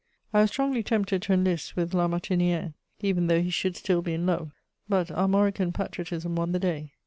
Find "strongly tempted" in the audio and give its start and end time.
0.49-1.21